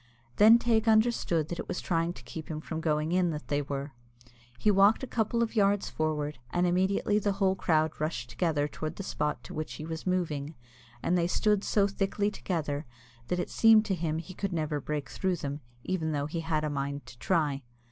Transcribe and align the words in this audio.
Then 0.37 0.57
Teig 0.57 0.87
understood 0.87 1.49
that 1.49 1.59
it 1.59 1.67
was 1.67 1.79
trying 1.79 2.13
to 2.13 2.23
keep 2.23 2.49
him 2.49 2.59
from 2.59 2.81
going 2.81 3.11
in, 3.11 3.29
that 3.29 3.49
they 3.49 3.61
were. 3.61 3.93
He 4.57 4.71
walked 4.71 5.03
a 5.03 5.05
couple 5.05 5.43
of 5.43 5.55
yards 5.55 5.91
forwards, 5.91 6.39
and 6.49 6.65
immediately 6.65 7.19
the 7.19 7.33
whole 7.33 7.53
crowd 7.53 7.91
rushed 8.01 8.27
together 8.31 8.67
towards 8.67 8.95
the 8.95 9.03
spot 9.03 9.43
to 9.43 9.53
which 9.53 9.73
he 9.73 9.85
was 9.85 10.07
moving, 10.07 10.55
and 11.03 11.15
they 11.15 11.27
stood 11.27 11.63
so 11.63 11.85
thickly 11.85 12.31
together 12.31 12.87
that 13.27 13.37
it 13.37 13.51
seemed 13.51 13.85
to 13.85 13.93
him 13.93 14.15
that 14.15 14.23
he 14.25 14.35
never 14.51 14.79
could 14.79 14.85
break 14.87 15.07
through 15.07 15.35
them, 15.35 15.61
even 15.83 16.13
though 16.13 16.25
he 16.25 16.39
had 16.39 16.63
a 16.63 16.69
mind 16.71 17.05
to 17.05 17.15
try. 17.19 17.61